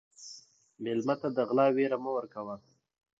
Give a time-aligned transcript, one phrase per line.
[0.83, 2.55] مېلمه ته د غلا وېره مه ورکوه.